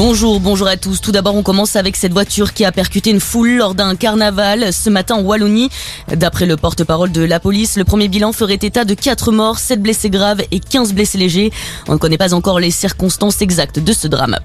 Bonjour, 0.00 0.38
bonjour 0.38 0.68
à 0.68 0.76
tous. 0.76 1.00
Tout 1.00 1.10
d'abord, 1.10 1.34
on 1.34 1.42
commence 1.42 1.74
avec 1.74 1.96
cette 1.96 2.12
voiture 2.12 2.52
qui 2.52 2.64
a 2.64 2.70
percuté 2.70 3.10
une 3.10 3.18
foule 3.18 3.56
lors 3.56 3.74
d'un 3.74 3.96
carnaval 3.96 4.72
ce 4.72 4.90
matin 4.90 5.16
en 5.16 5.22
Wallonie. 5.22 5.70
D'après 6.14 6.46
le 6.46 6.56
porte-parole 6.56 7.10
de 7.10 7.22
la 7.22 7.40
police, 7.40 7.76
le 7.76 7.82
premier 7.82 8.06
bilan 8.06 8.32
ferait 8.32 8.60
état 8.62 8.84
de 8.84 8.94
4 8.94 9.32
morts, 9.32 9.58
7 9.58 9.82
blessés 9.82 10.08
graves 10.08 10.42
et 10.52 10.60
15 10.60 10.92
blessés 10.92 11.18
légers. 11.18 11.50
On 11.88 11.94
ne 11.94 11.98
connaît 11.98 12.16
pas 12.16 12.32
encore 12.32 12.60
les 12.60 12.70
circonstances 12.70 13.42
exactes 13.42 13.80
de 13.80 13.92
ce 13.92 14.06
drame. 14.06 14.38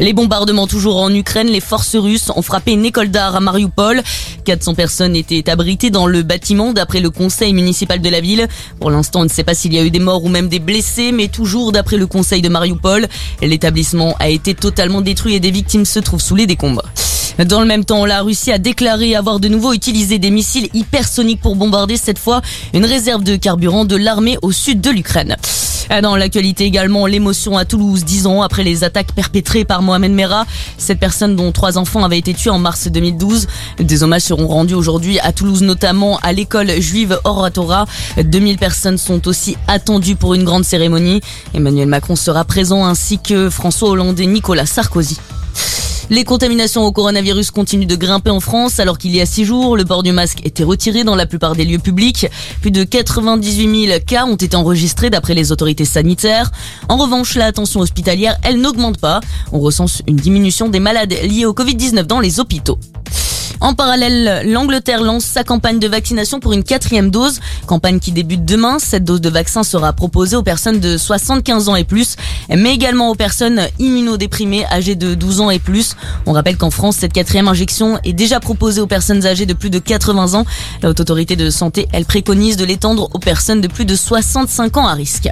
Les 0.00 0.12
bombardements 0.12 0.66
toujours 0.66 0.96
en 0.96 1.12
Ukraine, 1.12 1.48
les 1.48 1.60
forces 1.60 1.96
russes 1.96 2.30
ont 2.34 2.42
frappé 2.42 2.72
une 2.72 2.84
école 2.84 3.10
d'art 3.10 3.36
à 3.36 3.40
Mariupol. 3.40 4.02
400 4.44 4.74
personnes 4.74 5.16
étaient 5.16 5.48
abritées 5.48 5.90
dans 5.90 6.06
le 6.06 6.22
bâtiment 6.22 6.72
d'après 6.72 7.00
le 7.00 7.10
conseil 7.10 7.52
municipal 7.52 8.00
de 8.00 8.08
la 8.08 8.20
ville. 8.20 8.48
Pour 8.80 8.90
l'instant, 8.90 9.20
on 9.20 9.24
ne 9.24 9.28
sait 9.28 9.44
pas 9.44 9.54
s'il 9.54 9.72
y 9.72 9.78
a 9.78 9.84
eu 9.84 9.90
des 9.90 9.98
morts 9.98 10.24
ou 10.24 10.28
même 10.28 10.48
des 10.48 10.58
blessés, 10.58 11.12
mais 11.12 11.28
toujours 11.28 11.72
d'après 11.72 11.96
le 11.96 12.06
conseil 12.06 12.42
de 12.42 12.48
Mariupol, 12.48 13.06
l'établissement 13.40 14.16
a 14.18 14.28
été 14.28 14.54
totalement 14.54 15.00
détruit 15.00 15.34
et 15.34 15.40
des 15.40 15.50
victimes 15.50 15.84
se 15.84 15.98
trouvent 15.98 16.22
sous 16.22 16.36
les 16.36 16.46
décombres. 16.46 16.82
Dans 17.38 17.60
le 17.60 17.66
même 17.66 17.84
temps, 17.84 18.06
la 18.06 18.22
Russie 18.22 18.52
a 18.52 18.58
déclaré 18.58 19.16
avoir 19.16 19.40
de 19.40 19.48
nouveau 19.48 19.72
utilisé 19.72 20.18
des 20.18 20.30
missiles 20.30 20.68
hypersoniques 20.72 21.40
pour 21.40 21.56
bombarder 21.56 21.96
cette 21.96 22.18
fois 22.18 22.42
une 22.72 22.84
réserve 22.84 23.24
de 23.24 23.36
carburant 23.36 23.84
de 23.84 23.96
l'armée 23.96 24.38
au 24.42 24.52
sud 24.52 24.80
de 24.80 24.90
l'Ukraine. 24.90 25.36
Ah, 25.90 26.00
dans 26.00 26.16
l'actualité 26.16 26.64
également, 26.64 27.06
l'émotion 27.06 27.56
à 27.58 27.64
Toulouse, 27.64 28.04
dix 28.04 28.26
ans 28.26 28.42
après 28.42 28.64
les 28.64 28.84
attaques 28.84 29.12
perpétrées 29.12 29.64
par 29.64 29.82
Mohamed 29.82 30.12
Merah. 30.12 30.46
Cette 30.78 30.98
personne 30.98 31.36
dont 31.36 31.52
trois 31.52 31.78
enfants 31.78 32.04
avaient 32.04 32.18
été 32.18 32.34
tués 32.34 32.50
en 32.50 32.58
mars 32.58 32.88
2012. 32.88 33.46
Des 33.78 34.02
hommages 34.02 34.22
seront 34.22 34.46
rendus 34.46 34.74
aujourd'hui 34.74 35.18
à 35.20 35.32
Toulouse, 35.32 35.62
notamment 35.62 36.18
à 36.22 36.32
l'école 36.32 36.80
juive 36.80 37.18
Oratora. 37.24 37.86
2000 38.16 38.58
personnes 38.58 38.98
sont 38.98 39.28
aussi 39.28 39.56
attendues 39.68 40.16
pour 40.16 40.34
une 40.34 40.44
grande 40.44 40.64
cérémonie. 40.64 41.20
Emmanuel 41.54 41.88
Macron 41.88 42.16
sera 42.16 42.44
présent 42.44 42.84
ainsi 42.84 43.18
que 43.18 43.50
François 43.50 43.90
Hollande 43.90 44.18
et 44.20 44.26
Nicolas 44.26 44.66
Sarkozy. 44.66 45.18
Les 46.10 46.24
contaminations 46.24 46.84
au 46.84 46.92
coronavirus 46.92 47.50
continuent 47.50 47.86
de 47.86 47.96
grimper 47.96 48.28
en 48.30 48.40
France 48.40 48.78
alors 48.78 48.98
qu'il 48.98 49.16
y 49.16 49.22
a 49.22 49.26
six 49.26 49.46
jours, 49.46 49.74
le 49.76 49.86
port 49.86 50.02
du 50.02 50.12
masque 50.12 50.44
était 50.44 50.62
retiré 50.62 51.02
dans 51.02 51.16
la 51.16 51.24
plupart 51.24 51.56
des 51.56 51.64
lieux 51.64 51.78
publics. 51.78 52.26
Plus 52.60 52.70
de 52.70 52.84
98 52.84 53.86
000 53.86 53.98
cas 54.06 54.26
ont 54.26 54.36
été 54.36 54.54
enregistrés 54.54 55.08
d'après 55.08 55.34
les 55.34 55.50
autorités 55.50 55.86
sanitaires. 55.86 56.52
En 56.90 56.98
revanche, 56.98 57.36
la 57.36 57.52
tension 57.52 57.80
hospitalière, 57.80 58.36
elle 58.42 58.60
n'augmente 58.60 58.98
pas. 58.98 59.20
On 59.50 59.60
recense 59.60 60.02
une 60.06 60.16
diminution 60.16 60.68
des 60.68 60.80
malades 60.80 61.14
liés 61.22 61.46
au 61.46 61.54
Covid-19 61.54 62.02
dans 62.02 62.20
les 62.20 62.38
hôpitaux. 62.38 62.78
En 63.64 63.72
parallèle, 63.72 64.42
l'Angleterre 64.46 65.00
lance 65.00 65.24
sa 65.24 65.42
campagne 65.42 65.78
de 65.78 65.88
vaccination 65.88 66.38
pour 66.38 66.52
une 66.52 66.64
quatrième 66.64 67.08
dose, 67.08 67.40
campagne 67.66 67.98
qui 67.98 68.12
débute 68.12 68.44
demain. 68.44 68.78
Cette 68.78 69.04
dose 69.04 69.22
de 69.22 69.30
vaccin 69.30 69.62
sera 69.62 69.94
proposée 69.94 70.36
aux 70.36 70.42
personnes 70.42 70.80
de 70.80 70.98
75 70.98 71.70
ans 71.70 71.74
et 71.74 71.84
plus, 71.84 72.16
mais 72.50 72.74
également 72.74 73.08
aux 73.08 73.14
personnes 73.14 73.62
immunodéprimées 73.78 74.66
âgées 74.66 74.96
de 74.96 75.14
12 75.14 75.40
ans 75.40 75.48
et 75.48 75.60
plus. 75.60 75.96
On 76.26 76.32
rappelle 76.32 76.58
qu'en 76.58 76.70
France, 76.70 76.96
cette 76.96 77.14
quatrième 77.14 77.48
injection 77.48 77.98
est 78.04 78.12
déjà 78.12 78.38
proposée 78.38 78.82
aux 78.82 78.86
personnes 78.86 79.24
âgées 79.24 79.46
de 79.46 79.54
plus 79.54 79.70
de 79.70 79.78
80 79.78 80.34
ans. 80.34 80.44
La 80.82 80.90
Haute 80.90 81.00
Autorité 81.00 81.34
de 81.34 81.48
Santé, 81.48 81.88
elle 81.94 82.04
préconise 82.04 82.58
de 82.58 82.66
l'étendre 82.66 83.08
aux 83.14 83.18
personnes 83.18 83.62
de 83.62 83.68
plus 83.68 83.86
de 83.86 83.96
65 83.96 84.76
ans 84.76 84.86
à 84.86 84.92
risque. 84.92 85.30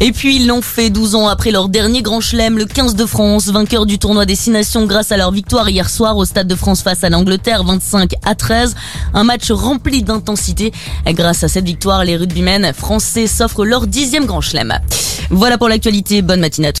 Et 0.00 0.12
puis 0.12 0.36
ils 0.36 0.46
l'ont 0.46 0.60
fait 0.60 0.90
12 0.90 1.14
ans 1.14 1.28
après 1.28 1.50
leur 1.50 1.68
dernier 1.68 2.02
grand 2.02 2.20
chelem, 2.20 2.58
le 2.58 2.66
15 2.66 2.96
de 2.96 3.06
France, 3.06 3.46
vainqueur 3.48 3.86
du 3.86 3.98
tournoi 3.98 4.26
des 4.26 4.36
Nations 4.48 4.84
grâce 4.84 5.10
à 5.10 5.16
leur 5.16 5.32
victoire 5.32 5.68
hier 5.70 5.88
soir 5.88 6.16
au 6.18 6.24
Stade 6.24 6.46
de 6.46 6.54
France 6.54 6.82
face 6.82 7.02
à 7.02 7.08
l'Angleterre, 7.08 7.64
25 7.64 8.12
à 8.24 8.34
13. 8.34 8.74
Un 9.14 9.24
match 9.24 9.50
rempli 9.50 10.02
d'intensité. 10.02 10.72
Grâce 11.06 11.44
à 11.44 11.48
cette 11.48 11.64
victoire, 11.64 12.04
les 12.04 12.16
rugbymen 12.16 12.72
français 12.74 13.26
s'offrent 13.26 13.64
leur 13.64 13.86
dixième 13.86 14.26
grand 14.26 14.42
chelem. 14.42 14.78
Voilà 15.30 15.58
pour 15.58 15.68
l'actualité. 15.68 16.22
Bonne 16.22 16.40
matinée 16.40 16.68
à 16.68 16.72
tous. 16.72 16.74